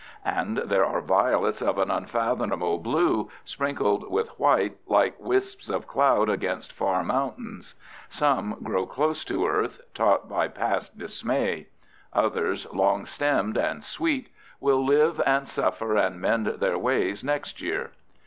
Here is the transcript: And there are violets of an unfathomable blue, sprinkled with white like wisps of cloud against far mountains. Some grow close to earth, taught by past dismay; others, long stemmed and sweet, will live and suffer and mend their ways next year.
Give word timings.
And 0.25 0.57
there 0.65 0.83
are 0.83 0.99
violets 0.99 1.61
of 1.61 1.77
an 1.77 1.91
unfathomable 1.91 2.79
blue, 2.79 3.29
sprinkled 3.45 4.09
with 4.09 4.29
white 4.39 4.77
like 4.87 5.13
wisps 5.19 5.69
of 5.69 5.85
cloud 5.85 6.27
against 6.27 6.71
far 6.73 7.03
mountains. 7.03 7.75
Some 8.09 8.55
grow 8.63 8.87
close 8.87 9.23
to 9.25 9.45
earth, 9.45 9.79
taught 9.93 10.27
by 10.27 10.47
past 10.47 10.97
dismay; 10.97 11.67
others, 12.13 12.65
long 12.73 13.05
stemmed 13.05 13.57
and 13.59 13.83
sweet, 13.83 14.29
will 14.59 14.83
live 14.83 15.21
and 15.23 15.47
suffer 15.47 15.95
and 15.95 16.19
mend 16.19 16.47
their 16.47 16.79
ways 16.79 17.23
next 17.23 17.61
year. 17.61 17.91